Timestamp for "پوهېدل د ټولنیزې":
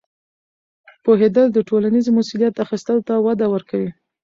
1.03-2.11